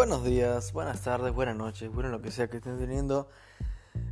Buenos 0.00 0.24
días, 0.24 0.72
buenas 0.72 1.02
tardes, 1.02 1.30
buenas 1.30 1.56
noches, 1.56 1.92
bueno 1.92 2.08
lo 2.08 2.22
que 2.22 2.30
sea 2.30 2.48
que 2.48 2.56
estén 2.56 2.78
teniendo. 2.78 3.28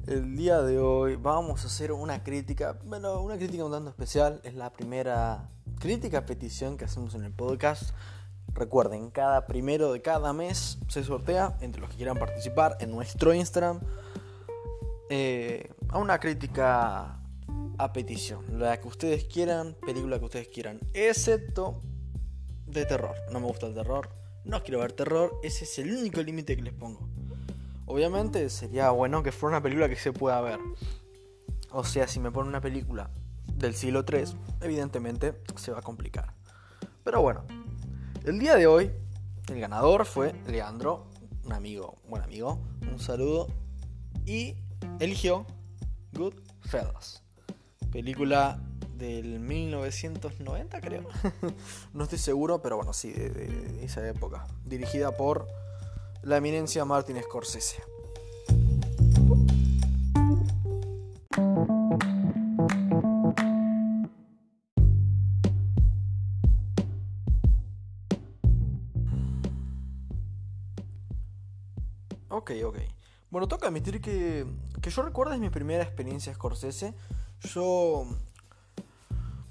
El 0.06 0.36
día 0.36 0.60
de 0.60 0.78
hoy 0.78 1.16
vamos 1.16 1.64
a 1.64 1.68
hacer 1.68 1.92
una 1.92 2.22
crítica, 2.22 2.78
bueno, 2.84 3.22
una 3.22 3.38
crítica 3.38 3.64
un 3.64 3.72
tanto 3.72 3.88
especial. 3.88 4.42
Es 4.44 4.52
la 4.52 4.70
primera 4.70 5.48
crítica 5.80 6.26
petición 6.26 6.76
que 6.76 6.84
hacemos 6.84 7.14
en 7.14 7.24
el 7.24 7.32
podcast. 7.32 7.94
Recuerden, 8.52 9.10
cada 9.10 9.46
primero 9.46 9.90
de 9.90 10.02
cada 10.02 10.34
mes 10.34 10.76
se 10.88 11.02
sortea 11.02 11.56
entre 11.62 11.80
los 11.80 11.88
que 11.88 11.96
quieran 11.96 12.18
participar 12.18 12.76
en 12.80 12.90
nuestro 12.90 13.32
Instagram 13.32 13.80
eh, 15.08 15.72
a 15.88 15.96
una 15.96 16.20
crítica 16.20 17.22
a 17.78 17.92
petición, 17.94 18.60
la 18.60 18.78
que 18.78 18.88
ustedes 18.88 19.24
quieran, 19.24 19.74
película 19.86 20.18
que 20.18 20.26
ustedes 20.26 20.48
quieran, 20.48 20.80
excepto 20.92 21.80
de 22.66 22.84
terror. 22.84 23.14
No 23.32 23.40
me 23.40 23.46
gusta 23.46 23.68
el 23.68 23.74
terror, 23.74 24.10
no 24.48 24.62
quiero 24.62 24.80
ver 24.80 24.92
terror, 24.92 25.38
ese 25.42 25.64
es 25.64 25.78
el 25.78 25.94
único 25.94 26.22
límite 26.22 26.56
que 26.56 26.62
les 26.62 26.72
pongo. 26.72 27.06
Obviamente 27.84 28.48
sería 28.48 28.90
bueno 28.90 29.22
que 29.22 29.30
fuera 29.30 29.58
una 29.58 29.62
película 29.62 29.88
que 29.88 29.96
se 29.96 30.12
pueda 30.12 30.40
ver. 30.40 30.58
O 31.70 31.84
sea, 31.84 32.08
si 32.08 32.18
me 32.18 32.30
ponen 32.30 32.48
una 32.48 32.60
película 32.60 33.10
del 33.54 33.74
siglo 33.74 34.04
III, 34.10 34.24
evidentemente 34.62 35.34
se 35.56 35.70
va 35.70 35.80
a 35.80 35.82
complicar. 35.82 36.32
Pero 37.04 37.20
bueno, 37.20 37.44
el 38.24 38.38
día 38.38 38.56
de 38.56 38.66
hoy 38.66 38.90
el 39.48 39.60
ganador 39.60 40.06
fue 40.06 40.34
Leandro, 40.46 41.06
un 41.44 41.52
amigo, 41.52 41.96
buen 42.08 42.22
amigo, 42.22 42.58
un 42.90 42.98
saludo, 42.98 43.48
y 44.24 44.56
eligió 44.98 45.46
Goodfellas, 46.12 47.22
película 47.90 48.60
del 48.96 49.38
1990 49.38 50.80
creo. 50.80 51.08
no 51.94 52.04
estoy 52.04 52.18
seguro, 52.18 52.60
pero 52.60 52.76
bueno, 52.76 52.92
sí, 52.92 53.12
de, 53.12 53.84
esa 53.84 54.06
época. 54.06 54.46
Dirigida 54.64 55.16
por 55.16 55.46
la 56.22 56.36
eminencia 56.36 56.84
Martin 56.84 57.22
Scorsese. 57.22 57.82
Ok, 72.30 72.52
ok. 72.64 72.78
Bueno, 73.30 73.46
toca 73.46 73.68
admitir 73.68 74.00
que, 74.00 74.46
que 74.80 74.90
yo 74.90 75.02
recuerdo 75.02 75.34
es 75.34 75.40
mi 75.40 75.50
primera 75.50 75.82
experiencia 75.84 76.32
Scorsese. 76.34 76.94
Yo 77.42 78.06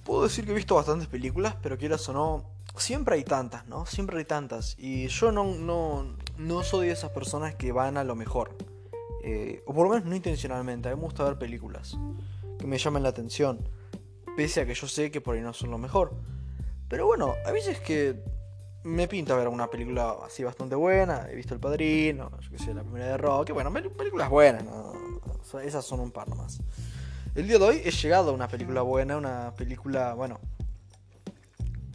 puedo 0.04 0.24
decir 0.24 0.46
que 0.46 0.52
he 0.52 0.56
visto 0.56 0.76
bastantes 0.76 1.08
películas, 1.08 1.56
pero 1.62 1.78
quieras 1.78 2.08
o 2.10 2.14
no, 2.14 2.46
siempre 2.78 3.16
hay 3.16 3.24
tantas, 3.24 3.68
¿no? 3.68 3.86
Siempre 3.86 4.18
hay 4.18 4.26
tantas. 4.26 4.76
Y 4.78 5.08
yo 5.08 5.32
no, 5.32 5.44
no, 5.44 6.16
no 6.38 6.64
soy 6.64 6.88
de 6.88 6.94
esas 6.94 7.12
personas 7.12 7.56
que 7.56 7.72
van 7.72 7.98
a 7.98 8.04
lo 8.04 8.16
mejor. 8.16 8.56
Eh, 9.24 9.64
o 9.66 9.74
por 9.74 9.88
lo 9.88 9.94
menos 9.94 10.06
no 10.08 10.16
intencionalmente. 10.16 10.90
A 10.90 10.92
mí 10.92 10.98
me 10.98 11.04
gusta 11.04 11.24
ver 11.24 11.38
películas 11.38 11.98
que 12.58 12.68
me 12.68 12.78
llamen 12.78 13.04
la 13.04 13.10
atención. 13.10 13.68
Pese 14.36 14.62
a 14.62 14.66
que 14.66 14.74
yo 14.74 14.88
sé 14.88 15.12
que 15.12 15.22
por 15.22 15.36
ahí 15.36 15.42
no 15.42 15.54
son 15.54 15.72
lo 15.72 15.78
mejor. 15.78 16.14
Pero 16.88 17.06
bueno, 17.06 17.36
a 17.46 17.52
veces 17.52 17.80
que 17.80 18.24
me 18.84 19.08
pinta 19.08 19.36
ver 19.36 19.48
una 19.48 19.70
película 19.70 20.16
así 20.26 20.44
bastante 20.44 20.76
buena. 20.76 21.28
He 21.30 21.36
visto 21.36 21.54
El 21.54 21.60
Padrino, 21.60 22.32
yo 22.40 22.52
que 22.52 22.58
sé, 22.58 22.74
la 22.74 22.84
primera 22.84 23.08
de 23.08 23.18
Rock. 23.18 23.48
Que 23.48 23.54
bueno, 23.54 23.72
películas 23.74 24.30
buenas, 24.30 24.64
¿no? 24.64 24.94
esas 25.64 25.86
son 25.86 26.02
un 26.02 26.12
par 26.12 26.28
nomás. 26.28 26.62
El 27.38 27.48
día 27.48 27.60
de 27.60 27.66
hoy 27.66 27.82
he 27.86 27.92
llegado 27.92 28.32
a 28.32 28.34
una 28.34 28.48
película 28.48 28.82
buena, 28.82 29.16
una 29.16 29.54
película, 29.56 30.16
bueno, 30.16 30.40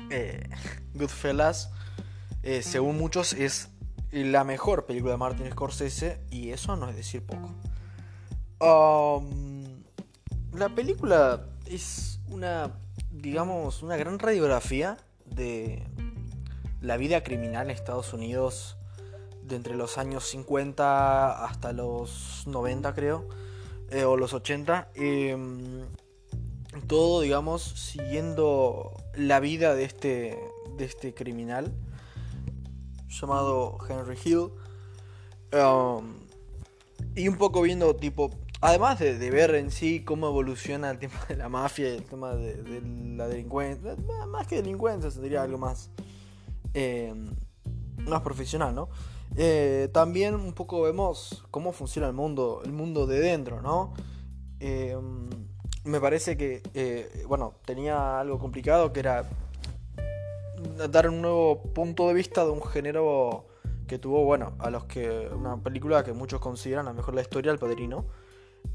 eh, 0.09 0.49
Goodfellas, 0.95 1.73
eh, 2.45 2.63
según 2.63 2.97
muchos 2.97 3.33
es 3.33 3.69
la 4.13 4.45
mejor 4.45 4.87
película 4.87 5.15
de 5.15 5.19
Martin 5.19 5.51
Scorsese 5.51 6.21
y 6.31 6.51
eso 6.51 6.77
no 6.77 6.89
es 6.89 6.95
decir 6.95 7.27
poco. 7.27 7.57
Um, 8.65 9.83
la 10.53 10.69
película 10.77 11.45
es 11.67 12.21
una, 12.29 12.79
digamos, 13.11 13.83
una 13.83 13.97
gran 13.97 14.21
radiografía 14.21 14.97
de 15.27 15.85
la 16.81 16.97
vida 16.97 17.25
criminal 17.25 17.69
en 17.69 17.73
Estados 17.73 18.13
Unidos 18.13 18.77
de 19.43 19.57
entre 19.57 19.75
los 19.75 19.99
años 19.99 20.25
50 20.29 21.45
hasta 21.45 21.73
los 21.73 22.45
90 22.47 22.95
creo 22.95 23.42
eh, 23.93 24.05
o 24.05 24.17
los 24.17 24.33
80. 24.33 24.89
Em, 24.95 25.87
todo, 26.87 27.21
digamos, 27.21 27.63
siguiendo 27.63 28.93
la 29.15 29.39
vida 29.41 29.75
de 29.75 29.85
este, 29.85 30.39
de 30.79 30.85
este 30.85 31.13
criminal 31.13 31.73
llamado 33.09 33.77
Henry 33.89 34.17
Hill. 34.25 34.49
Em, 35.51 36.15
y 37.15 37.29
un 37.29 37.37
poco 37.37 37.61
viendo, 37.61 37.95
tipo, 37.95 38.31
además 38.63 38.99
de, 38.99 39.31
ver 39.31 39.55
en 39.55 39.71
sí 39.71 40.03
cómo 40.03 40.29
evoluciona 40.29 40.91
el 40.91 40.99
tema 40.99 41.21
de 41.29 41.37
la 41.37 41.51
mafia 41.51 41.93
y 41.93 41.97
el 41.99 42.05
tema 42.05 42.35
de, 42.35 42.81
la 43.17 43.29
delincuencia, 43.29 43.97
más 44.29 44.47
que 44.47 44.57
delincuencia, 44.57 45.11
sería 45.11 45.43
algo 45.43 45.59
más, 45.59 45.91
em, 46.73 47.27
más 47.99 48.23
profesional, 48.23 48.75
¿no? 48.75 48.89
Eh, 49.37 49.89
también 49.93 50.35
un 50.35 50.53
poco 50.53 50.83
vemos 50.83 51.45
cómo 51.51 51.73
funciona 51.73 52.07
el 52.07 52.13
mundo, 52.13 52.61
el 52.65 52.73
mundo 52.73 53.07
de 53.07 53.21
dentro, 53.21 53.63
¿no? 53.63 53.95
Eh, 54.61 54.97
me 55.85 56.01
parece 56.01 56.37
que, 56.37 56.63
eh, 56.75 57.25
bueno, 57.27 57.55
tenía 57.65 58.21
algo 58.21 58.39
complicado 58.39 58.93
que 58.93 59.01
era 59.01 59.29
dar 60.91 61.09
un 61.09 61.23
nuevo 61.23 61.63
punto 61.75 62.07
de 62.09 62.15
vista 62.15 62.45
de 62.45 62.51
un 62.51 62.63
género 62.63 63.47
que 63.89 63.99
tuvo, 63.99 64.25
bueno, 64.25 64.55
a 64.59 64.71
los 64.71 64.85
que 64.85 65.29
una 65.35 65.57
película 65.57 66.05
que 66.05 66.13
muchos 66.13 66.41
consideran 66.41 66.85
la 66.85 66.93
mejor 66.93 67.15
la 67.15 67.23
historia, 67.23 67.53
El 67.53 67.59
Padrino. 67.59 68.05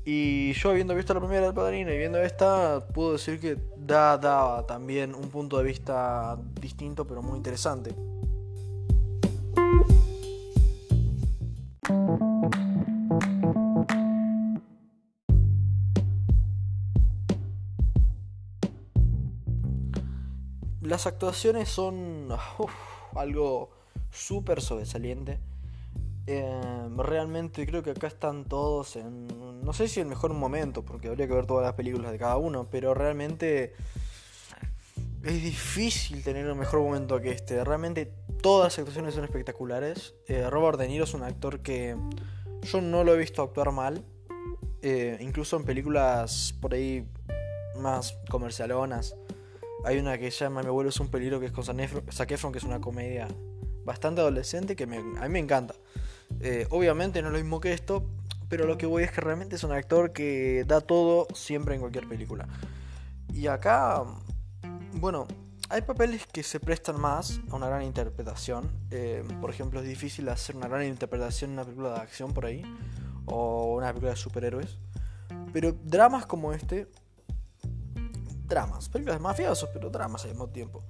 Y 0.04 0.52
yo 0.54 0.72
habiendo 0.72 0.96
visto 0.96 1.14
la 1.14 1.22
primera 1.22 1.46
del 1.46 1.54
Padrino 1.54 1.94
y 1.94 1.98
viendo 1.98 2.20
esta, 2.22 2.86
puedo 2.94 3.14
decir 3.14 3.40
que 3.40 3.58
da, 3.78 4.18
da 4.18 4.66
también 4.66 5.16
un 5.16 5.30
punto 5.30 5.58
de 5.58 5.64
vista 5.64 6.38
distinto 6.60 7.08
pero 7.08 7.22
muy 7.22 7.38
interesante. 7.38 7.96
Las 20.88 21.06
actuaciones 21.06 21.68
son 21.68 22.30
algo 23.14 23.72
súper 24.10 24.62
sobresaliente. 24.62 25.38
Em, 26.26 26.98
realmente 26.98 27.68
creo 27.68 27.84
que 27.84 27.92
acá 27.92 28.08
están 28.08 28.46
todos 28.46 28.96
en... 28.96 29.28
No 29.66 29.74
sé 29.74 29.90
si 29.90 30.00
el 30.00 30.06
mejor 30.06 30.34
momento, 30.34 30.86
porque 30.86 31.10
habría 31.10 31.28
que 31.28 31.34
ver 31.34 31.46
todas 31.46 31.66
las 31.66 31.74
películas 31.74 32.14
de 32.14 32.18
cada 32.18 32.38
uno, 32.38 32.70
pero 32.72 32.94
realmente 32.94 33.74
es 35.26 35.44
difícil 35.44 36.24
tener 36.24 36.50
un 36.50 36.58
mejor 36.58 36.80
momento 36.80 37.20
que 37.20 37.32
este. 37.32 37.62
Realmente 37.66 38.14
todas 38.42 38.68
las 38.68 38.80
actuaciones 38.80 39.14
son 39.14 39.26
espectaculares. 39.26 40.16
Eh, 40.26 40.50
Robert 40.50 40.80
De 40.80 40.88
Niro 40.88 41.04
es 41.04 41.14
un 41.14 41.24
actor 41.24 41.60
que 41.60 41.98
yo 42.62 42.80
no 42.80 43.04
lo 43.04 43.14
he 43.14 43.18
visto 43.18 43.42
actuar 43.42 43.74
mal. 43.74 44.06
Eh, 44.82 45.18
incluso 45.20 45.58
en 45.58 45.66
películas 45.66 46.56
por 46.62 46.74
ahí 46.74 47.06
más 47.76 48.18
comercialonas. 48.30 49.18
Hay 49.88 50.00
una 50.00 50.18
que 50.18 50.32
se 50.32 50.44
llama 50.44 50.64
Mi 50.64 50.68
abuelo 50.68 50.90
es 50.90 51.00
un 51.00 51.08
peligro 51.08 51.40
que 51.40 51.46
es 51.46 51.54
con 51.54 51.64
Zac 51.64 52.28
que 52.28 52.34
es 52.36 52.64
una 52.66 52.82
comedia 52.82 53.30
bastante 53.86 54.20
adolescente 54.20 54.76
que 54.76 54.84
a 54.84 54.88
mí 54.88 54.98
me 55.30 55.40
encanta. 55.40 55.76
Eh, 56.42 56.68
obviamente 56.72 57.22
no 57.22 57.30
es 57.30 57.32
lo 57.36 57.40
mismo 57.40 57.62
que 57.62 57.72
esto, 57.72 58.06
pero 58.50 58.68
lo 58.68 58.78
que 58.78 58.86
voy 58.86 59.04
es 59.04 59.14
que 59.14 59.22
realmente 59.22 59.56
es 59.56 59.64
un 59.64 59.72
actor 59.72 60.12
que 60.12 60.66
da 60.68 60.82
todo 60.82 61.26
siempre 61.34 61.76
en 61.76 61.80
cualquier 61.80 62.06
película. 62.06 62.50
Y 63.34 63.48
acá, 63.48 64.04
bueno, 64.96 65.26
hay 65.70 65.84
papeles 65.84 66.28
que 66.28 66.44
se 66.44 66.60
prestan 66.60 67.00
más 67.00 67.40
a 67.50 67.56
una 67.56 67.70
gran 67.70 67.84
interpretación. 67.84 68.70
Eh, 68.92 69.24
por 69.40 69.52
ejemplo, 69.52 69.80
es 69.80 69.88
difícil 69.88 70.28
hacer 70.28 70.58
una 70.58 70.68
gran 70.68 70.84
interpretación 70.84 71.52
en 71.52 71.54
una 71.54 71.64
película 71.64 71.94
de 71.94 72.02
acción 72.02 72.34
por 72.34 72.46
ahí, 72.46 72.62
o 73.26 73.78
una 73.78 73.88
película 73.88 74.12
de 74.12 74.18
superhéroes. 74.18 74.80
Pero 75.54 75.72
dramas 75.72 76.26
como 76.26 76.52
este 76.52 76.90
dramas, 78.48 78.90
películas 78.90 79.18
de 79.18 79.24
mafiosos, 79.24 79.70
pero 79.74 79.90
dramas 79.90 80.24
al 80.24 80.32
mismo 80.32 80.50
tiempo. 80.50 80.84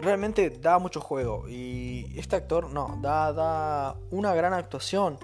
Realmente 0.00 0.50
da 0.50 0.78
mucho 0.78 1.00
juego 1.00 1.48
y 1.48 2.12
este 2.16 2.36
actor 2.36 2.70
no, 2.70 2.98
da, 3.00 3.32
da 3.32 3.96
una 4.10 4.34
gran 4.34 4.52
actuación. 4.52 5.18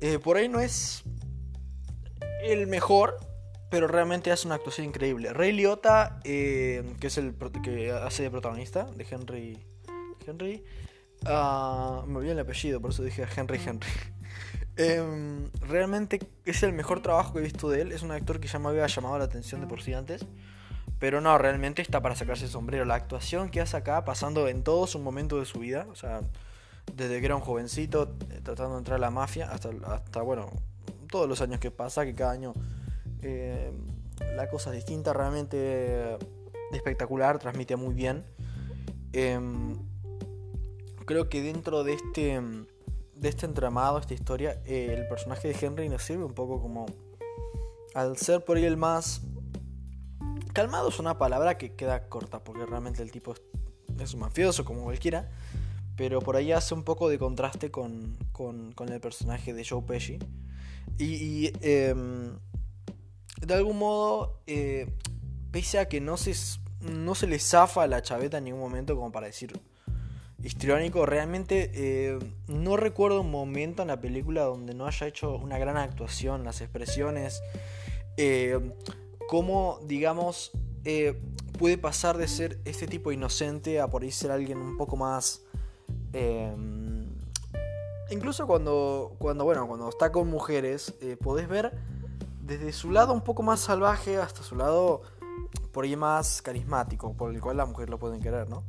Eh, 0.00 0.18
por 0.18 0.36
ahí 0.36 0.48
no 0.48 0.60
es 0.60 1.04
el 2.42 2.66
mejor, 2.66 3.16
pero 3.70 3.86
realmente 3.86 4.32
hace 4.32 4.46
una 4.46 4.56
actuación 4.56 4.86
increíble. 4.88 5.32
Ray 5.32 5.52
Liotta, 5.52 6.20
eh, 6.24 6.94
que 7.00 7.06
es 7.06 7.18
el 7.18 7.34
que 7.62 7.92
hace 7.92 8.24
de 8.24 8.30
protagonista 8.30 8.84
de 8.84 9.06
Henry. 9.08 9.64
Henry. 10.26 10.64
Uh, 11.24 12.04
me 12.06 12.18
olvidé 12.18 12.32
el 12.32 12.40
apellido, 12.40 12.80
por 12.80 12.90
eso 12.90 13.02
dije 13.02 13.26
Henry 13.36 13.60
Henry. 13.64 13.88
Em, 14.74 15.50
realmente 15.60 16.18
es 16.46 16.62
el 16.62 16.72
mejor 16.72 17.02
trabajo 17.02 17.34
que 17.34 17.40
he 17.40 17.42
visto 17.42 17.68
de 17.68 17.82
él. 17.82 17.92
Es 17.92 18.02
un 18.02 18.10
actor 18.10 18.40
que 18.40 18.48
ya 18.48 18.58
me 18.58 18.68
había 18.68 18.86
llamado 18.86 19.18
la 19.18 19.24
atención 19.24 19.60
de 19.60 19.66
por 19.66 19.82
sí 19.82 19.92
antes. 19.92 20.24
Pero 21.02 21.20
no, 21.20 21.36
realmente 21.36 21.82
está 21.82 22.00
para 22.00 22.14
sacarse 22.14 22.44
el 22.44 22.50
sombrero. 22.52 22.84
La 22.84 22.94
actuación 22.94 23.50
que 23.50 23.60
hace 23.60 23.76
acá, 23.76 24.04
pasando 24.04 24.46
en 24.46 24.62
todos 24.62 24.94
un 24.94 25.02
momento 25.02 25.40
de 25.40 25.46
su 25.46 25.58
vida, 25.58 25.84
o 25.90 25.96
sea, 25.96 26.20
desde 26.94 27.18
que 27.18 27.26
era 27.26 27.34
un 27.34 27.42
jovencito 27.42 28.14
eh, 28.30 28.40
tratando 28.40 28.74
de 28.74 28.78
entrar 28.78 28.98
a 28.98 29.00
la 29.00 29.10
mafia 29.10 29.50
hasta, 29.50 29.70
hasta 29.86 30.22
bueno, 30.22 30.48
todos 31.10 31.28
los 31.28 31.40
años 31.40 31.58
que 31.58 31.72
pasa, 31.72 32.04
que 32.04 32.14
cada 32.14 32.30
año 32.30 32.54
eh, 33.20 33.72
la 34.36 34.48
cosa 34.48 34.70
es 34.70 34.76
distinta, 34.76 35.12
realmente 35.12 36.18
espectacular, 36.70 37.40
transmite 37.40 37.74
muy 37.74 37.94
bien. 37.94 38.24
Em, 39.12 39.74
creo 41.04 41.28
que 41.28 41.42
dentro 41.42 41.82
de 41.82 41.94
este, 41.94 42.40
de 43.16 43.28
este 43.28 43.46
entramado, 43.46 43.98
esta 43.98 44.14
historia, 44.14 44.62
el 44.66 45.08
personaje 45.08 45.48
de 45.48 45.66
Henry 45.66 45.88
nos 45.88 46.04
sirve 46.04 46.22
un 46.22 46.34
poco 46.34 46.62
como, 46.62 46.86
al 47.92 48.16
ser 48.18 48.44
por 48.44 48.56
ahí 48.56 48.64
el 48.66 48.76
más 48.76 49.22
calmado 50.52 50.88
es 50.88 50.98
una 50.98 51.18
palabra 51.18 51.58
que 51.58 51.74
queda 51.74 52.08
corta, 52.08 52.42
porque 52.42 52.66
realmente 52.66 53.02
el 53.02 53.10
tipo 53.10 53.34
es 54.00 54.14
un 54.14 54.20
mafioso 54.20 54.64
como 54.64 54.84
cualquiera, 54.84 55.30
pero 55.96 56.20
por 56.20 56.36
ahí 56.36 56.52
hace 56.52 56.74
un 56.74 56.84
poco 56.84 57.08
de 57.08 57.18
contraste 57.18 57.70
con, 57.70 58.16
el 58.88 59.00
personaje 59.00 59.52
de 59.52 59.64
Joe 59.64 59.82
Pesci. 59.82 60.18
Y, 60.98 61.52
em, 61.60 62.38
de 63.40 63.54
algún 63.54 63.78
modo, 63.78 64.40
eh, 64.46 64.88
pese 65.50 65.78
a 65.78 65.88
que 65.88 66.00
no 66.00 66.16
se, 66.16 66.34
no 66.80 67.14
se 67.14 67.26
le 67.26 67.38
zafa 67.38 67.86
la 67.86 68.02
chaveta 68.02 68.38
en 68.38 68.44
ningún 68.44 68.60
momento 68.60 68.94
como 68.94 69.12
para 69.12 69.26
decir 69.26 69.52
histriónico, 70.42 71.06
realmente 71.06 71.70
eh, 71.74 72.18
no 72.48 72.76
recuerdo 72.76 73.20
un 73.20 73.30
momento 73.30 73.82
en 73.82 73.88
la 73.88 74.00
película 74.00 74.42
donde 74.42 74.74
no 74.74 74.86
haya 74.86 75.06
hecho 75.06 75.36
una 75.36 75.58
gran 75.58 75.76
actuación, 75.76 76.44
las 76.44 76.60
expresiones, 76.60 77.42
eh, 78.16 78.58
cómo, 79.28 79.80
digamos, 79.84 80.52
puede 81.58 81.78
pasar 81.78 82.18
de 82.18 82.28
ser 82.28 82.60
este 82.64 82.86
tipo 82.86 83.12
inocente 83.12 83.80
a 83.80 83.88
por 83.88 84.02
ahí 84.02 84.10
ser 84.10 84.30
alguien 84.30 84.58
un 84.58 84.76
poco 84.76 84.96
más 84.96 85.42
Em, 86.12 87.06
incluso 88.10 88.46
cuando, 88.46 89.14
cuando, 89.18 89.44
bueno, 89.44 89.66
cuando 89.66 89.88
está 89.88 90.12
con 90.12 90.28
mujeres, 90.28 90.94
eh, 91.00 91.16
podés 91.16 91.48
ver 91.48 91.72
desde 92.42 92.72
su 92.72 92.90
lado 92.90 93.12
un 93.12 93.22
poco 93.22 93.42
más 93.42 93.60
salvaje 93.60 94.18
hasta 94.18 94.42
su 94.42 94.56
lado 94.56 95.02
por 95.72 95.84
ahí 95.84 95.96
más 95.96 96.42
carismático, 96.42 97.14
por 97.14 97.34
el 97.34 97.40
cual 97.40 97.56
las 97.56 97.68
mujeres 97.68 97.90
lo 97.90 97.98
pueden 97.98 98.20
querer, 98.20 98.48
¿no? 98.48 98.64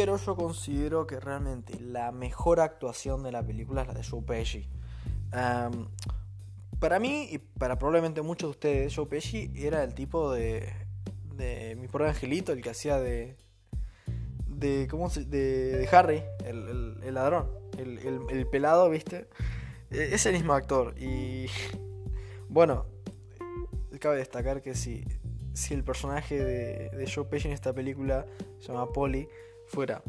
Pero 0.00 0.16
yo 0.16 0.34
considero 0.34 1.06
que 1.06 1.20
realmente 1.20 1.78
la 1.78 2.10
mejor 2.10 2.60
actuación 2.60 3.22
de 3.22 3.32
la 3.32 3.46
película 3.46 3.82
es 3.82 3.88
la 3.88 3.92
de 3.92 4.02
Joe 4.02 4.22
Pesci. 4.22 4.66
Para 6.78 6.98
mí 6.98 7.28
y 7.30 7.36
para 7.36 7.78
probablemente 7.78 8.22
muchos 8.22 8.46
de 8.46 8.50
ustedes, 8.50 8.96
Joe 8.96 9.04
Pesci 9.04 9.52
era 9.54 9.84
el 9.84 9.92
tipo 9.92 10.32
de, 10.32 10.72
de 11.36 11.76
mi 11.78 11.86
pobre 11.86 12.08
angelito, 12.08 12.52
el 12.52 12.62
que 12.62 12.70
hacía 12.70 12.98
de, 12.98 13.36
de, 14.46 14.88
¿cómo 14.90 15.10
se, 15.10 15.26
de, 15.26 15.86
Harry, 15.92 16.22
el, 16.46 17.12
ladrón, 17.12 17.50
el, 17.76 17.98
el, 18.30 18.46
pelado, 18.46 18.88
¿viste? 18.88 19.28
E, 19.90 20.14
es 20.14 20.24
el 20.24 20.32
mismo 20.32 20.54
actor. 20.54 20.94
Y 20.98 21.44
bueno, 22.48 22.86
cabe 24.00 24.16
destacar 24.16 24.62
que 24.62 24.74
si, 24.74 25.04
si 25.52 25.74
el 25.74 25.84
personaje 25.84 26.42
de, 26.42 26.88
de 26.88 27.12
Joe 27.14 27.26
Pesci 27.26 27.48
en 27.48 27.52
esta 27.52 27.74
película 27.74 28.24
se 28.60 28.68
llama 28.68 28.90
Polly 28.94 29.28
fuera 29.70 30.02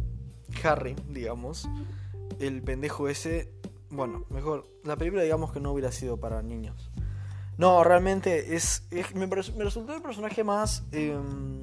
Harry, 0.64 0.96
digamos, 1.08 1.70
el 2.40 2.62
pendejo 2.62 3.08
ese 3.08 3.54
bueno, 3.90 4.26
mejor, 4.30 4.68
la 4.84 4.96
película 4.96 5.22
digamos 5.22 5.52
que 5.52 5.60
no 5.60 5.72
hubiera 5.72 5.92
sido 5.92 6.18
para 6.18 6.42
niños. 6.42 6.92
No, 7.58 7.84
realmente 7.84 8.56
es, 8.56 8.84
me, 9.14 9.28
resultó 9.28 9.94
el 9.94 10.02
personaje 10.02 10.44
más 10.44 10.84
em, 10.92 11.62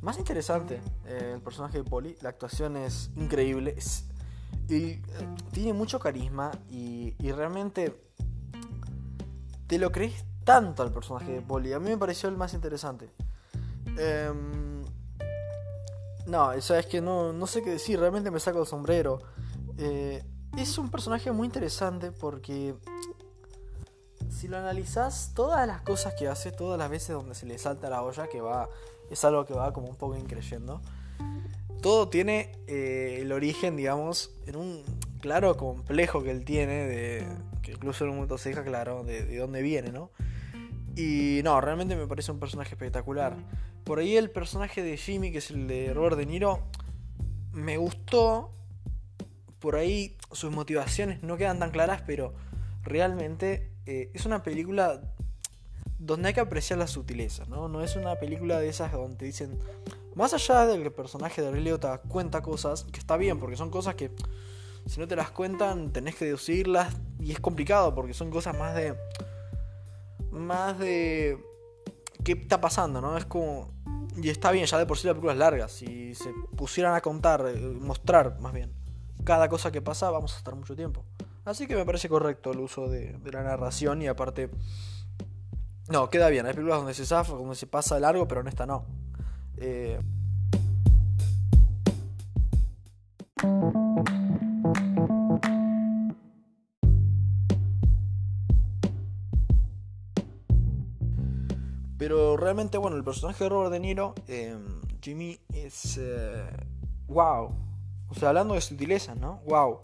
más 0.00 0.18
interesante, 0.18 0.80
eh, 1.06 1.32
el 1.34 1.42
personaje 1.42 1.78
de 1.78 1.84
Polly. 1.84 2.16
La 2.22 2.30
actuación 2.30 2.76
es 2.76 3.10
increíble 3.16 3.76
y 4.68 4.76
eh, 4.76 5.00
tiene 5.52 5.72
mucho 5.72 6.00
carisma 6.00 6.50
y, 6.70 7.14
realmente 7.32 7.94
te 9.66 9.78
lo 9.78 9.92
crees 9.92 10.24
tanto 10.44 10.82
al 10.82 10.92
personaje 10.92 11.32
de 11.32 11.42
Polly. 11.42 11.72
A 11.74 11.78
mí 11.78 11.90
me 11.90 11.98
pareció 11.98 12.28
el 12.28 12.36
más 12.36 12.54
interesante. 12.54 13.10
Em, 13.96 14.69
no, 16.26 16.52
es 16.52 16.86
que 16.86 17.00
no, 17.00 17.32
no 17.32 17.46
sé 17.46 17.62
qué 17.62 17.70
decir, 17.70 17.98
realmente 17.98 18.30
me 18.30 18.40
saco 18.40 18.60
el 18.60 18.66
sombrero. 18.66 19.20
Eh, 19.78 20.22
es 20.56 20.78
un 20.78 20.90
personaje 20.90 21.32
muy 21.32 21.46
interesante 21.46 22.12
porque 22.12 22.74
si 24.30 24.48
lo 24.48 24.58
analizas, 24.58 25.32
todas 25.34 25.66
las 25.66 25.82
cosas 25.82 26.14
que 26.14 26.28
hace, 26.28 26.52
todas 26.52 26.78
las 26.78 26.90
veces 26.90 27.10
donde 27.10 27.34
se 27.34 27.46
le 27.46 27.58
salta 27.58 27.90
la 27.90 28.02
olla, 28.02 28.28
que 28.28 28.40
va, 28.40 28.68
es 29.10 29.24
algo 29.24 29.44
que 29.44 29.54
va 29.54 29.72
como 29.72 29.88
un 29.88 29.96
poco 29.96 30.16
increyendo, 30.16 30.80
todo 31.82 32.08
tiene 32.08 32.52
eh, 32.66 33.18
el 33.20 33.32
origen, 33.32 33.76
digamos, 33.76 34.30
en 34.46 34.56
un 34.56 34.82
claro 35.20 35.56
complejo 35.56 36.22
que 36.22 36.30
él 36.30 36.44
tiene, 36.44 36.86
de, 36.86 37.26
que 37.62 37.72
incluso 37.72 38.04
en 38.04 38.10
un 38.10 38.16
momento 38.16 38.38
se 38.38 38.50
deja 38.50 38.64
claro 38.64 39.04
de 39.04 39.36
dónde 39.36 39.62
viene, 39.62 39.92
¿no? 39.92 40.10
Y 40.96 41.40
no, 41.44 41.60
realmente 41.60 41.96
me 41.96 42.06
parece 42.06 42.32
un 42.32 42.38
personaje 42.38 42.70
espectacular. 42.74 43.36
Por 43.84 43.98
ahí 43.98 44.16
el 44.16 44.30
personaje 44.30 44.82
de 44.82 44.96
Jimmy, 44.96 45.32
que 45.32 45.38
es 45.38 45.50
el 45.50 45.66
de 45.66 45.94
Robert 45.94 46.16
De 46.16 46.26
Niro, 46.26 46.60
me 47.52 47.76
gustó, 47.76 48.52
por 49.58 49.76
ahí 49.76 50.16
sus 50.32 50.52
motivaciones 50.52 51.22
no 51.22 51.36
quedan 51.36 51.58
tan 51.58 51.70
claras, 51.70 52.02
pero 52.06 52.34
realmente 52.82 53.70
eh, 53.86 54.10
es 54.14 54.26
una 54.26 54.42
película 54.42 55.00
donde 55.98 56.28
hay 56.28 56.34
que 56.34 56.40
apreciar 56.40 56.78
las 56.78 56.90
sutilezas, 56.90 57.48
¿no? 57.48 57.68
No 57.68 57.82
es 57.82 57.94
una 57.94 58.16
película 58.16 58.58
de 58.58 58.68
esas 58.68 58.92
donde 58.92 59.16
te 59.16 59.24
dicen, 59.26 59.58
más 60.14 60.32
allá 60.32 60.66
del 60.66 60.82
que 60.82 60.90
personaje 60.90 61.42
de 61.42 61.50
Ray 61.50 61.78
cuenta 62.08 62.40
cosas, 62.40 62.84
que 62.84 62.98
está 62.98 63.16
bien, 63.16 63.38
porque 63.38 63.56
son 63.56 63.70
cosas 63.70 63.94
que 63.96 64.10
si 64.86 64.98
no 64.98 65.06
te 65.06 65.14
las 65.14 65.30
cuentan 65.30 65.92
tenés 65.92 66.16
que 66.16 66.24
deducirlas 66.24 66.96
y 67.20 67.32
es 67.32 67.40
complicado 67.40 67.94
porque 67.94 68.14
son 68.14 68.30
cosas 68.30 68.56
más 68.56 68.74
de... 68.74 68.94
más 70.30 70.78
de... 70.78 71.38
¿Qué 72.24 72.32
está 72.32 72.60
pasando, 72.60 73.00
no? 73.00 73.16
Es 73.16 73.24
como... 73.24 73.70
Y 74.16 74.28
está 74.28 74.50
bien, 74.50 74.66
ya 74.66 74.78
de 74.78 74.86
por 74.86 74.98
sí 74.98 75.06
la 75.06 75.14
película 75.14 75.32
es 75.32 75.38
larga, 75.38 75.68
si 75.68 76.14
se 76.14 76.32
pusieran 76.56 76.94
a 76.94 77.00
contar, 77.00 77.46
eh, 77.46 77.58
mostrar 77.58 78.38
más 78.40 78.52
bien 78.52 78.80
cada 79.24 79.48
cosa 79.48 79.70
que 79.70 79.82
pasa 79.82 80.10
vamos 80.10 80.34
a 80.34 80.38
estar 80.38 80.54
mucho 80.54 80.76
tiempo. 80.76 81.04
Así 81.44 81.66
que 81.66 81.74
me 81.74 81.84
parece 81.84 82.08
correcto 82.08 82.52
el 82.52 82.60
uso 82.60 82.88
de, 82.88 83.18
la 83.32 83.42
narración 83.42 84.02
y 84.02 84.08
aparte... 84.08 84.50
No, 85.88 86.08
queda 86.08 86.28
bien. 86.28 86.46
Hay 86.46 86.52
películas 86.52 86.78
donde 86.78 86.94
se 86.94 87.04
zafa, 87.04 87.32
donde 87.32 87.56
se 87.56 87.66
pasa 87.66 87.98
largo, 87.98 88.28
pero 88.28 88.42
en 88.42 88.48
esta 88.48 88.66
no. 88.66 88.86
Eh, 89.56 90.00
pero 102.00 102.38
realmente, 102.38 102.78
bueno, 102.78 102.96
el 102.96 103.04
personaje 103.04 103.44
de 103.44 103.50
Robert 103.50 103.70
De 103.70 103.78
Niro, 103.78 104.14
eh, 104.26 104.56
Jimmy, 105.02 105.38
es... 105.52 106.00
wow 107.08 107.50
eh, 107.50 107.54
o 108.08 108.14
sea, 108.14 108.30
hablando 108.30 108.54
de 108.54 108.62
sutilezas, 108.62 109.18
¿no? 109.18 109.42
¡Wow! 109.44 109.80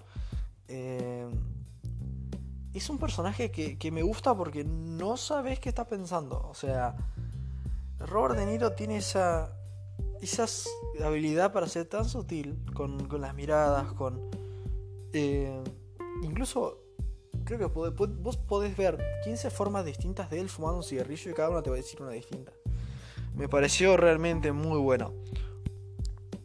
Eh, 0.68 1.28
es 2.72 2.88
un 2.88 2.98
personaje 2.98 3.50
que, 3.50 3.90
me 3.92 4.02
gusta 4.02 4.34
porque 4.34 4.64
no 4.64 5.18
sabes 5.18 5.60
qué 5.60 5.68
está 5.68 5.86
pensando. 5.86 6.40
O 6.48 6.54
sea, 6.54 6.96
Robert 7.98 8.34
De 8.34 8.46
Niro 8.46 8.72
tiene 8.72 8.96
esa, 8.96 9.54
esa 10.22 10.46
habilidad 11.04 11.52
para 11.52 11.68
ser 11.68 11.84
tan 11.84 12.06
sutil 12.06 12.64
con, 12.72 12.96
las 13.20 13.34
miradas, 13.34 13.92
con... 13.92 14.30
Eh, 15.12 15.62
incluso 16.22 16.85
creo 17.46 17.58
que 17.58 17.66
vos 17.66 18.36
podés 18.36 18.76
ver 18.76 18.98
15 19.24 19.48
formas 19.50 19.86
distintas 19.86 20.28
de 20.28 20.40
él 20.40 20.50
fumando 20.50 20.78
un 20.78 20.82
cigarrillo 20.82 21.30
y 21.30 21.34
cada 21.34 21.48
una 21.48 21.62
te 21.62 21.70
va 21.70 21.76
a 21.76 21.78
decir 21.78 22.02
una 22.02 22.10
distinta. 22.10 22.52
Me 23.34 23.48
pareció 23.48 23.96
realmente 23.96 24.52
muy 24.52 24.78
bueno. 24.78 25.14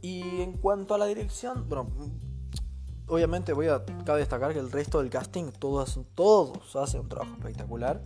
Y 0.01 0.41
en 0.41 0.53
cuanto 0.53 0.93
a 0.93 0.97
la 0.97 1.05
dirección, 1.05 1.67
bueno, 1.67 1.89
obviamente 3.07 3.53
voy 3.53 3.67
a 3.67 3.83
cabe 4.05 4.19
destacar 4.19 4.53
que 4.53 4.59
el 4.59 4.71
resto 4.71 4.99
del 4.99 5.09
casting, 5.09 5.51
todos, 5.51 5.99
todos 6.15 6.75
hacen 6.75 7.01
un 7.01 7.09
trabajo 7.09 7.33
espectacular. 7.33 8.01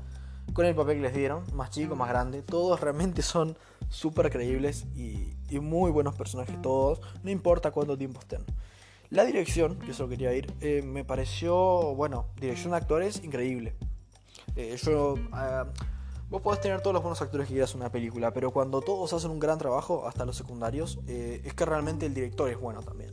Con 0.54 0.66
el 0.66 0.76
papel 0.76 0.98
que 0.98 1.02
les 1.02 1.14
dieron, 1.14 1.44
más 1.54 1.72
chico, 1.72 1.96
más 1.96 2.10
grande, 2.10 2.42
todos 2.42 2.80
realmente 2.80 3.22
son 3.22 3.58
súper 3.90 4.30
creíbles 4.30 4.86
y, 4.96 5.34
muy 5.60 5.90
buenos 5.90 6.16
personajes 6.16 6.62
todos, 6.62 7.00
no 7.24 7.32
importa 7.32 7.72
cuánto 7.72 7.98
tiempo 7.98 8.20
estén. 8.20 8.44
La 9.16 9.26
dirección, 9.26 9.80
que 9.80 9.92
eso 9.92 10.08
quería 10.08 10.34
ir, 10.34 10.54
eh, 10.62 10.82
me 10.84 11.04
pareció, 11.04 11.96
bueno, 11.96 12.28
dirección 12.40 12.72
de 12.72 12.78
actores 12.78 13.24
increíble. 13.24 13.76
Eh, 14.56 14.78
yo 14.84 15.16
ah, 15.32 15.66
Vos 16.30 16.42
podés 16.42 16.60
tener 16.60 16.82
todos 16.82 16.94
los 16.94 17.04
buenos 17.04 17.22
actores 17.22 17.48
que 17.48 17.54
quieras 17.54 17.72
en 17.76 17.82
una 17.82 17.92
película, 17.92 18.34
pero 18.34 18.52
cuando 18.52 18.82
todos 18.82 19.14
hacen 19.14 19.32
un 19.32 19.40
gran 19.40 19.58
trabajo, 19.58 20.08
hasta 20.08 20.26
los 20.26 20.36
secundarios, 20.36 21.00
eh, 21.08 21.42
es 21.46 21.54
que 21.54 21.66
realmente 21.66 22.06
el 22.06 22.14
director 22.14 22.50
es 22.50 22.60
bueno 22.60 22.82
también. 22.82 23.12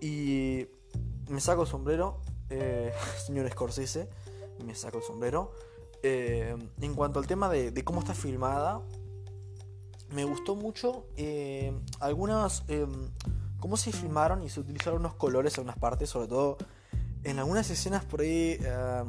Y 0.00 0.66
me 1.28 1.40
saco 1.40 1.62
el 1.62 1.68
sombrero 1.68 2.20
eh, 2.50 2.92
señor 3.24 3.48
Scorsese, 3.50 4.08
me 4.64 4.74
saco 4.74 4.98
el 4.98 5.04
sombrero. 5.04 5.52
Eh, 6.02 6.56
en 6.80 6.94
cuanto 6.94 7.18
al 7.18 7.26
tema 7.26 7.48
de, 7.48 7.84
cómo 7.84 8.00
está 8.00 8.14
filmada, 8.14 8.82
me 10.10 10.24
gustó 10.24 10.56
mucho 10.56 11.06
eh, 11.16 11.72
algunas, 12.00 12.64
eh, 12.68 12.86
cómo 13.60 13.76
se 13.76 13.92
filmaron 13.92 14.42
y 14.42 14.48
se 14.48 14.60
utilizaron 14.60 15.00
unos 15.00 15.14
colores 15.14 15.56
en 15.58 15.64
unas 15.64 15.78
partes, 15.78 16.10
sobre 16.10 16.28
todo 16.28 16.58
en 17.24 17.38
algunas 17.38 17.70
escenas 17.70 18.04
por 18.04 18.22
ahí 18.22 18.58
eh, 18.60 19.04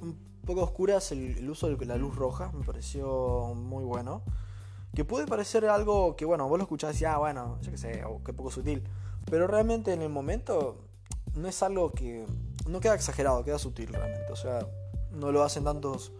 un 0.00 0.16
poco 0.46 0.62
oscuras, 0.62 1.10
el, 1.12 1.48
uso 1.48 1.68
de 1.68 1.86
la 1.86 1.96
luz 1.96 2.14
roja 2.14 2.52
me 2.52 2.64
pareció 2.64 3.54
muy 3.54 3.84
bueno. 3.84 4.22
Que 4.94 5.04
puede 5.04 5.26
parecer 5.26 5.64
algo 5.66 6.14
que, 6.14 6.24
bueno, 6.24 6.48
vos 6.48 6.56
lo 6.56 6.64
escuchás 6.64 7.00
y, 7.00 7.04
ah, 7.04 7.16
bueno, 7.18 7.58
yo 7.62 7.72
qué 7.72 7.78
sé, 7.78 8.04
o 8.04 8.22
que 8.22 8.32
poco 8.32 8.52
sutil. 8.52 8.84
Pero 9.28 9.48
realmente 9.48 9.92
en 9.92 10.02
el 10.02 10.08
momento 10.08 10.84
no 11.34 11.48
es 11.48 11.62
algo 11.62 11.90
que. 11.90 12.26
No 12.68 12.80
queda 12.80 12.94
exagerado, 12.94 13.44
queda 13.44 13.58
sutil 13.58 13.88
realmente. 13.88 14.30
O 14.30 14.36
sea, 14.36 14.66
no 15.10 15.32
lo 15.32 15.42
hacen 15.42 15.64
tantos 15.64 16.12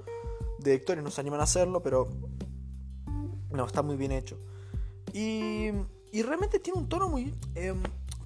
directores, 0.59 1.05
no 1.05 1.11
se 1.11 1.21
animan 1.21 1.41
a 1.41 1.45
hacerlo, 1.45 1.83
pero. 1.83 2.09
No, 3.51 3.65
está 3.65 3.83
muy 3.83 3.97
bien 3.97 4.11
hecho. 4.11 4.39
Y. 5.13 5.71
Y 6.15 6.23
realmente 6.23 6.61
tiene 6.61 6.79
un 6.79 6.89
tono 6.89 7.09
muy. 7.09 7.35
Eh, 7.57 7.75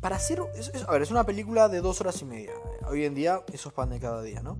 para 0.03 0.17
hacer. 0.17 0.43
A 0.87 0.93
ver, 0.93 1.01
es 1.01 1.11
una 1.11 1.25
película 1.25 1.71
de 1.71 1.81
dos 1.81 2.03
horas 2.03 2.21
y 2.21 2.27
media. 2.27 2.53
Hoy 2.87 3.07
en 3.07 3.15
día, 3.15 3.43
eso 3.51 3.71
es 3.71 3.75
pan 3.75 3.89
de 3.89 3.99
cada 3.99 4.23
día, 4.23 4.43
¿no? 4.43 4.59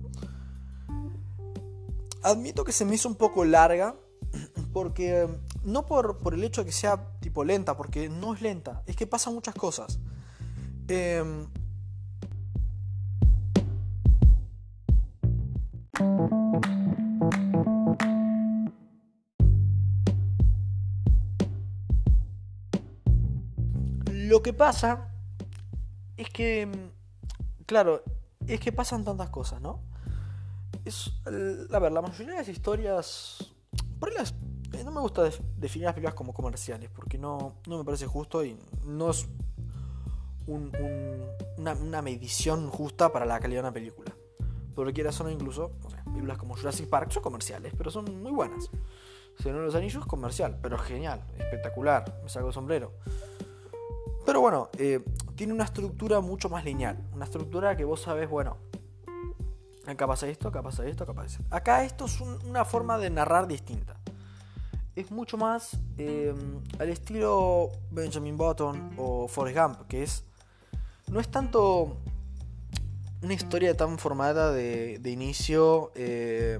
Admito 2.23 2.63
que 2.63 2.71
se 2.71 2.85
me 2.85 2.95
hizo 2.95 3.07
un 3.07 3.13
poco 3.13 3.45
larga. 3.45 3.95
Porque. 4.73 5.27
No 5.63 5.85
por, 5.85 6.17
por 6.17 6.33
el 6.33 6.43
hecho 6.43 6.61
de 6.61 6.65
que 6.65 6.71
sea 6.71 7.19
tipo 7.19 7.43
lenta, 7.43 7.75
porque 7.77 8.07
no 8.07 8.33
es 8.33 8.41
lenta. 8.41 8.81
Es 8.87 8.95
que 8.95 9.05
pasan 9.05 9.33
muchas 9.33 9.53
cosas. 9.53 9.99
Eh, 10.87 11.21
Lo 24.29 24.43
que 24.43 24.53
pasa 24.53 25.11
es 26.15 26.29
que, 26.29 26.69
claro, 27.65 28.03
es 28.45 28.59
que 28.59 28.71
pasan 28.71 29.03
tantas 29.03 29.31
cosas, 29.31 29.59
¿no? 29.59 29.81
Es, 30.85 31.11
a 31.25 31.79
ver, 31.79 31.91
la 31.91 31.99
mayoría 32.03 32.33
de 32.33 32.39
las 32.41 32.47
historias, 32.47 33.51
por 33.99 34.13
las, 34.13 34.35
no 34.85 34.91
me 34.91 35.01
gusta 35.01 35.23
definir 35.57 35.85
las 35.85 35.95
películas 35.95 36.13
como 36.13 36.31
comerciales, 36.31 36.91
porque 36.91 37.17
no, 37.17 37.55
no 37.65 37.79
me 37.79 37.83
parece 37.83 38.05
justo 38.05 38.45
y 38.45 38.55
no 38.85 39.09
es 39.09 39.27
un, 40.45 40.71
un, 40.77 41.73
una, 41.79 42.03
medición 42.03 42.69
justa 42.69 43.11
para 43.11 43.25
la 43.25 43.39
calidad 43.39 43.63
de 43.63 43.67
una 43.69 43.73
película. 43.73 44.13
Porque 44.75 44.93
quieras 44.93 45.15
son 45.15 45.31
incluso, 45.31 45.71
no 45.81 45.89
sé, 45.89 45.97
películas 46.03 46.37
como 46.37 46.55
Jurassic 46.55 46.87
Park 46.87 47.09
son 47.09 47.23
comerciales, 47.23 47.73
pero 47.75 47.89
son 47.89 48.21
muy 48.21 48.31
buenas. 48.31 48.69
Señor 49.39 49.63
los 49.63 49.73
Anillos, 49.73 50.05
comercial, 50.05 50.59
pero 50.61 50.77
genial, 50.77 51.25
espectacular, 51.39 52.19
me 52.21 52.29
saco 52.29 52.49
el 52.49 52.53
sombrero. 52.53 52.93
Pero 54.29 54.41
bueno, 54.41 54.69
eh, 54.77 55.03
tiene 55.35 55.53
una 55.53 55.63
estructura 55.63 56.21
mucho 56.21 56.49
más 56.49 56.63
lineal. 56.63 57.03
Una 57.15 57.25
estructura 57.25 57.75
que 57.75 57.83
vos 57.83 57.99
sabés, 57.99 58.29
bueno, 58.29 58.57
acá 59.87 60.05
pasa 60.05 60.27
esto, 60.27 60.49
acá 60.49 60.61
pasa 60.61 60.85
esto, 60.85 61.03
acá 61.03 61.15
pasa 61.15 61.39
esto. 61.39 61.43
Acá 61.49 61.83
esto 61.83 62.05
es 62.05 62.21
un, 62.21 62.37
una 62.45 62.63
forma 62.63 62.99
de 62.99 63.09
narrar 63.09 63.47
distinta. 63.47 63.97
Es 64.95 65.09
mucho 65.09 65.35
más 65.35 65.79
eh, 65.97 66.31
al 66.77 66.89
estilo 66.89 67.71
Benjamin 67.89 68.37
Button 68.37 68.91
o 68.97 69.27
Forrest 69.27 69.57
Gump, 69.57 69.87
que 69.87 70.03
es. 70.03 70.23
No 71.07 71.19
es 71.19 71.29
tanto 71.29 71.97
una 73.23 73.33
historia 73.33 73.75
tan 73.75 73.97
formada 73.97 74.51
de, 74.51 74.99
de 74.99 75.09
inicio 75.09 75.91
eh, 75.95 76.59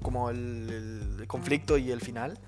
como 0.00 0.30
el 0.30 1.26
conflicto 1.28 1.76
y 1.76 1.90
el 1.90 2.00
final 2.00 2.40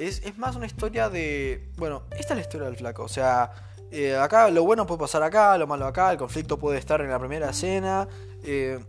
es, 0.00 0.22
es, 0.24 0.38
más 0.38 0.56
una 0.56 0.66
historia 0.66 1.10
de. 1.10 1.70
Bueno, 1.76 2.04
esta 2.10 2.32
es 2.32 2.38
la 2.38 2.40
historia 2.40 2.66
del 2.66 2.76
flaco. 2.76 3.04
O 3.04 3.08
sea, 3.08 3.52
eh, 3.90 4.16
acá 4.16 4.50
lo 4.50 4.64
bueno 4.64 4.86
puede 4.86 4.98
pasar 5.00 5.22
acá, 5.22 5.56
lo 5.58 5.66
malo 5.66 5.86
acá, 5.86 6.10
el 6.10 6.18
conflicto 6.18 6.58
puede 6.58 6.78
estar 6.78 7.00
en 7.02 7.10
la 7.10 7.18
primera 7.18 7.50
escena. 7.50 8.08
Eh, 8.42 8.82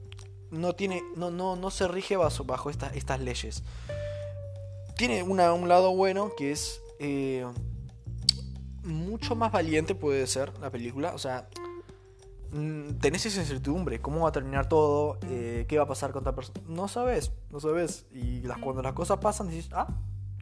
no 0.51 0.73
tiene. 0.73 1.01
No, 1.15 1.29
no, 1.29 1.55
no 1.57 1.69
se 1.69 1.87
rige 1.87 2.15
bajo, 2.15 2.45
bajo 2.45 2.69
esta, 2.69 2.87
estas 2.87 3.19
leyes. 3.19 3.63
Tiene 4.95 5.21
una, 5.23 5.53
un 5.53 5.67
lado 5.67 5.93
bueno 5.95 6.31
que 6.37 6.51
es. 6.51 6.81
Eh, 6.99 7.45
mucho 8.83 9.35
más 9.35 9.51
valiente 9.51 9.93
puede 9.93 10.25
ser 10.27 10.57
la 10.59 10.69
película. 10.71 11.13
O 11.13 11.17
sea. 11.17 11.49
Mm, 12.53 12.99
tenés 12.99 13.25
esa 13.25 13.39
incertidumbre, 13.39 14.01
cómo 14.01 14.21
va 14.21 14.29
a 14.29 14.31
terminar 14.33 14.67
todo, 14.67 15.17
qué 15.21 15.77
va 15.77 15.83
a 15.83 15.87
pasar 15.87 16.11
con 16.11 16.23
tal 16.23 16.35
persona. 16.35 16.59
No 16.67 16.89
sabes, 16.89 17.31
no 17.49 17.61
sabes. 17.61 18.05
Y 18.11 18.41
las, 18.41 18.57
cuando 18.57 18.81
las 18.81 18.91
cosas 18.91 19.19
pasan, 19.19 19.49
dices, 19.49 19.69
ah, 19.71 19.87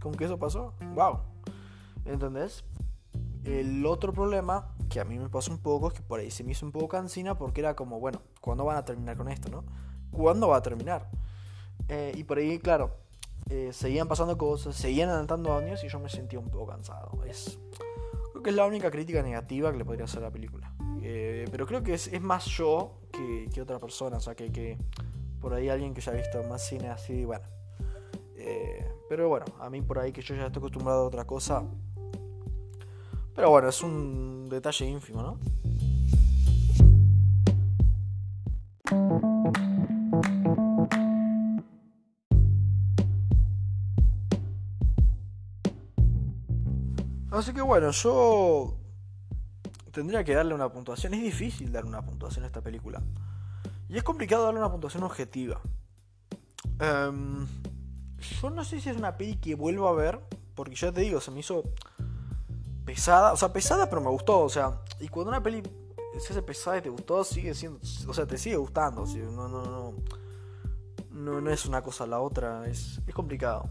con 0.01 0.13
que 0.13 0.25
eso 0.25 0.37
pasó. 0.37 0.73
¡Wow! 0.95 1.19
¿Entendés? 2.05 2.63
El 3.43 3.85
otro 3.85 4.13
problema 4.13 4.75
que 4.89 4.99
a 4.99 5.05
mí 5.05 5.17
me 5.17 5.29
pasó 5.29 5.51
un 5.51 5.59
poco 5.59 5.87
es 5.87 5.93
que 5.93 6.01
por 6.01 6.19
ahí 6.19 6.31
se 6.31 6.43
me 6.43 6.51
hizo 6.51 6.65
un 6.65 6.71
poco 6.71 6.87
cansina 6.87 7.37
porque 7.37 7.61
era 7.61 7.75
como, 7.75 7.99
bueno, 7.99 8.21
¿cuándo 8.41 8.65
van 8.65 8.77
a 8.77 8.85
terminar 8.85 9.15
con 9.15 9.29
esto, 9.29 9.49
no? 9.49 9.63
¿Cuándo 10.11 10.49
va 10.49 10.57
a 10.57 10.61
terminar? 10.61 11.09
Eh, 11.87 12.13
y 12.15 12.23
por 12.23 12.37
ahí, 12.37 12.59
claro, 12.59 12.97
eh, 13.49 13.69
seguían 13.71 14.07
pasando 14.07 14.37
cosas, 14.37 14.75
seguían 14.75 15.09
adelantando 15.09 15.55
años 15.55 15.83
y 15.83 15.87
yo 15.87 15.99
me 15.99 16.09
sentía 16.09 16.39
un 16.39 16.49
poco 16.49 16.67
cansado. 16.67 17.23
Es, 17.25 17.59
creo 18.31 18.43
que 18.43 18.49
es 18.49 18.55
la 18.55 18.65
única 18.65 18.91
crítica 18.91 19.21
negativa 19.21 19.71
que 19.71 19.77
le 19.77 19.85
podría 19.85 20.05
hacer 20.05 20.19
a 20.19 20.27
la 20.27 20.31
película. 20.31 20.73
Eh, 21.01 21.45
pero 21.49 21.65
creo 21.65 21.81
que 21.81 21.93
es, 21.93 22.07
es 22.07 22.21
más 22.21 22.45
yo 22.45 22.99
que, 23.11 23.49
que, 23.53 23.61
otra 23.61 23.79
persona, 23.79 24.17
o 24.17 24.19
sea, 24.19 24.35
que, 24.35 24.51
que 24.51 24.77
por 25.39 25.53
ahí 25.53 25.69
alguien 25.69 25.93
que 25.93 26.01
ya 26.01 26.11
ha 26.11 26.15
visto 26.15 26.43
más 26.43 26.65
cine 26.65 26.89
así, 26.89 27.23
bueno. 27.25 27.45
Pero 29.09 29.27
bueno, 29.27 29.45
a 29.59 29.71
mí 29.71 29.81
por 29.81 29.97
ahí 29.97 30.11
que 30.11 30.21
yo 30.21 30.35
ya 30.35 30.45
estoy 30.45 30.59
acostumbrado 30.59 31.01
a 31.01 31.07
otra 31.07 31.25
cosa. 31.25 31.63
Pero 33.35 33.49
bueno, 33.49 33.67
es 33.67 33.81
un 33.81 34.47
detalle 34.47 34.85
ínfimo, 34.85 35.23
¿no? 35.23 35.39
Así 47.31 47.53
que 47.53 47.61
bueno, 47.61 47.89
yo 47.89 48.77
tendría 49.91 50.23
que 50.23 50.35
darle 50.35 50.53
una 50.53 50.71
puntuación. 50.71 51.15
Es 51.15 51.21
difícil 51.21 51.71
darle 51.71 51.89
una 51.89 52.03
puntuación 52.03 52.43
a 52.43 52.47
esta 52.47 52.61
película. 52.61 53.01
Y 53.87 53.97
es 53.97 54.03
complicado 54.03 54.45
darle 54.45 54.59
una 54.59 54.69
puntuación 54.69 55.01
objetiva. 55.01 55.59
Um, 56.79 57.47
yo 58.19 58.49
no 58.49 58.63
sé 58.63 58.79
si 58.79 58.89
es 58.89 58.97
una 58.97 59.17
peli 59.17 59.35
que 59.35 59.55
vuelvo 59.55 59.87
a 59.87 59.93
ver, 59.93 60.19
porque 60.55 60.75
ya 60.75 60.91
te 60.91 61.01
digo, 61.01 61.21
se 61.21 61.31
me 61.31 61.39
hizo 61.39 61.63
pesada, 62.85 63.33
o 63.33 63.37
sea, 63.37 63.53
pesada 63.53 63.89
pero 63.89 64.01
me 64.01 64.09
gustó, 64.09 64.41
o 64.41 64.49
sea, 64.49 64.81
y 64.99 65.07
cuando 65.07 65.29
una 65.29 65.43
peli 65.43 65.63
se 66.19 66.33
hace 66.33 66.41
pesada 66.41 66.77
y 66.77 66.81
te 66.81 66.89
gustó, 66.89 67.23
sigue 67.23 67.53
siendo, 67.53 67.79
o 68.07 68.13
sea, 68.13 68.25
te 68.25 68.37
sigue 68.37 68.57
gustando, 68.57 69.05
no, 69.05 69.47
no, 69.47 69.63
no, 69.63 69.93
no, 71.11 71.41
no 71.41 71.51
es 71.51 71.65
una 71.65 71.81
cosa 71.81 72.05
a 72.05 72.07
la 72.07 72.19
otra, 72.19 72.67
es, 72.67 72.99
es 73.05 73.13
complicado. 73.13 73.69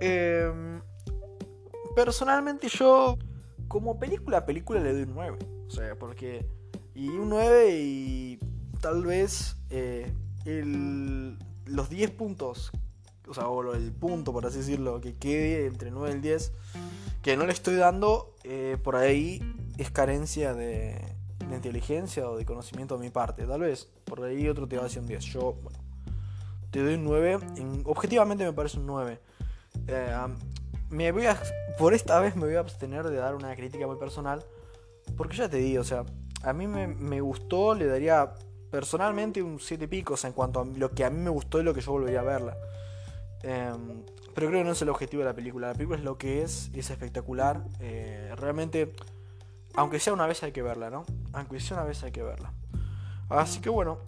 Eh, 0.00 0.80
personalmente 1.96 2.68
yo, 2.68 3.18
como 3.66 3.98
película 3.98 4.38
a 4.38 4.46
película 4.46 4.80
le 4.80 4.92
doy 4.92 5.02
un 5.02 5.14
9, 5.14 5.38
o 5.66 5.70
sea, 5.70 5.98
porque, 5.98 6.46
y 6.94 7.08
un 7.08 7.28
9 7.30 7.70
y 7.72 8.38
tal 8.80 9.04
vez 9.04 9.56
eh, 9.70 10.12
los 11.66 11.90
10 11.90 12.10
puntos 12.12 12.72
o 13.28 13.34
sea, 13.34 13.48
o 13.48 13.74
el 13.74 13.92
punto, 13.92 14.32
por 14.32 14.46
así 14.46 14.58
decirlo, 14.58 15.00
que 15.00 15.16
quede 15.16 15.66
entre 15.66 15.90
9 15.90 16.10
y 16.10 16.12
el 16.14 16.22
10, 16.22 16.52
que 17.22 17.36
no 17.36 17.46
le 17.46 17.52
estoy 17.52 17.76
dando, 17.76 18.34
eh, 18.44 18.76
por 18.82 18.96
ahí 18.96 19.42
es 19.76 19.90
carencia 19.90 20.54
de, 20.54 21.00
inteligencia 21.52 22.28
o 22.28 22.36
de 22.36 22.44
conocimiento 22.44 22.96
de 22.96 23.04
mi 23.04 23.10
parte. 23.10 23.44
Tal 23.44 23.60
vez, 23.60 23.88
por 24.04 24.22
ahí 24.22 24.48
otro 24.48 24.68
te 24.68 24.76
va 24.76 24.82
a 24.82 24.84
decir 24.84 25.00
un 25.00 25.06
10. 25.06 25.24
Yo, 25.24 25.54
bueno, 25.62 25.78
te 26.70 26.82
doy 26.82 26.94
un 26.94 27.04
9. 27.04 27.38
En, 27.56 27.82
objetivamente 27.84 28.44
me 28.44 28.52
parece 28.52 28.78
un 28.78 28.86
9. 28.86 29.20
Eh, 29.86 30.16
me 30.90 31.12
voy 31.12 31.26
a, 31.26 31.40
por 31.78 31.94
esta 31.94 32.20
vez 32.20 32.36
me 32.36 32.46
voy 32.46 32.56
a 32.56 32.60
abstener 32.60 33.08
de 33.08 33.16
dar 33.16 33.34
una 33.34 33.54
crítica 33.54 33.86
muy 33.86 33.96
personal, 33.96 34.44
porque 35.16 35.36
ya 35.36 35.48
te 35.48 35.58
digo, 35.58 35.80
o 35.80 35.84
sea, 35.84 36.04
a 36.42 36.52
mí 36.52 36.66
me, 36.66 36.86
me 36.86 37.20
gustó, 37.20 37.74
le 37.74 37.86
daría 37.86 38.34
personalmente 38.70 39.42
un 39.42 39.60
7 39.60 39.88
picos 39.88 40.24
en 40.24 40.32
cuanto 40.32 40.60
a 40.60 40.64
lo 40.64 40.90
que 40.92 41.04
a 41.04 41.10
mí 41.10 41.18
me 41.18 41.30
gustó 41.30 41.60
y 41.60 41.62
lo 41.62 41.74
que 41.74 41.80
yo 41.80 41.92
volvería 41.92 42.20
a 42.20 42.24
verla. 42.24 42.56
Eh, 43.42 43.72
pero 44.34 44.48
creo 44.48 44.60
que 44.60 44.64
no 44.64 44.72
es 44.72 44.82
el 44.82 44.88
objetivo 44.88 45.22
de 45.22 45.28
la 45.28 45.34
película. 45.34 45.68
La 45.68 45.74
película 45.74 45.98
es 45.98 46.04
lo 46.04 46.18
que 46.18 46.42
es, 46.42 46.70
es 46.74 46.90
espectacular. 46.90 47.64
Eh, 47.80 48.32
realmente, 48.36 48.94
aunque 49.74 50.00
sea 50.00 50.12
una 50.12 50.26
vez 50.26 50.42
hay 50.42 50.52
que 50.52 50.62
verla, 50.62 50.90
¿no? 50.90 51.04
Aunque 51.32 51.60
sea 51.60 51.76
una 51.76 51.86
vez 51.86 52.02
hay 52.04 52.12
que 52.12 52.22
verla. 52.22 52.52
Así 53.28 53.60
que 53.60 53.68
bueno, 53.68 53.98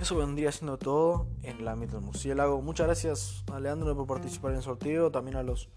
eso 0.00 0.16
vendría 0.16 0.50
siendo 0.50 0.78
todo 0.78 1.28
en 1.42 1.60
el 1.60 1.68
ámbito 1.68 1.96
del 1.96 2.04
murciélago. 2.04 2.60
Muchas 2.62 2.86
gracias 2.86 3.44
a 3.52 3.60
Leandro 3.60 3.94
por 3.94 4.06
participar 4.06 4.50
en 4.50 4.56
el 4.56 4.62
sorteo, 4.62 5.12
también 5.12 5.36
a 5.36 5.42
los, 5.42 5.68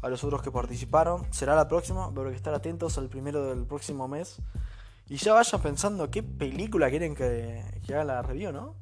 a 0.00 0.08
los 0.08 0.24
otros 0.24 0.42
que 0.42 0.50
participaron. 0.50 1.26
Será 1.32 1.54
la 1.54 1.68
próxima, 1.68 2.10
pero 2.14 2.26
hay 2.26 2.32
que 2.32 2.36
estar 2.38 2.54
atentos 2.54 2.96
al 2.98 3.08
primero 3.08 3.44
del 3.46 3.66
próximo 3.66 4.08
mes. 4.08 4.40
Y 5.08 5.16
ya 5.16 5.34
vayan 5.34 5.60
pensando 5.60 6.10
qué 6.10 6.22
película 6.22 6.88
quieren 6.90 7.14
que, 7.14 7.62
haga 7.88 8.04
la 8.04 8.22
review, 8.22 8.52
¿no? 8.52 8.74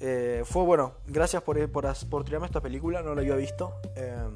Eh, 0.00 0.42
fue 0.44 0.62
bueno, 0.62 0.94
gracias 1.06 1.42
por, 1.42 1.56
por, 1.70 1.86
por, 2.08 2.24
tirarme 2.24 2.46
esta 2.46 2.60
película, 2.60 3.02
no 3.02 3.14
la 3.14 3.20
había 3.20 3.34
visto. 3.34 3.74
Eh, 3.96 4.28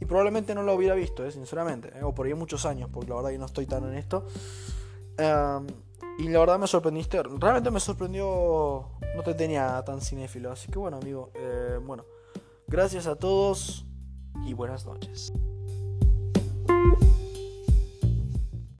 y 0.00 0.04
probablemente 0.04 0.54
no 0.54 0.62
la 0.62 0.74
hubiera 0.74 0.94
visto, 0.94 1.24
eh, 1.24 1.30
sinceramente. 1.30 1.92
o 2.02 2.14
por 2.14 2.26
ahí 2.26 2.34
muchos 2.34 2.66
años, 2.66 2.90
porque 2.92 3.10
la 3.10 3.16
verdad 3.16 3.38
no 3.38 3.46
estoy 3.46 3.66
tan 3.66 3.84
en 3.84 3.94
esto. 3.94 4.26
y 6.18 6.28
la 6.28 6.38
verdad 6.38 6.58
me 6.58 6.66
sorprendiste. 6.66 7.22
Realmente 7.22 7.70
me 7.70 7.80
sorprendió. 7.80 8.90
No 9.14 9.22
te 9.22 9.34
tenía 9.34 9.82
tan 9.84 10.00
cinéfilo. 10.00 10.52
Así 10.52 10.70
que 10.70 10.78
bueno, 10.78 10.98
amigo. 10.98 11.32
bueno, 11.82 12.04
gracias 12.66 13.06
a 13.06 13.16
todos 13.16 13.86
y 14.44 14.52
buenas 14.52 14.84
noches. 14.84 15.32